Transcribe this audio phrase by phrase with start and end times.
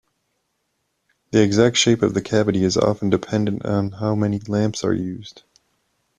[1.29, 5.43] The exact shape of the cavity is often dependent on how many lamps are used.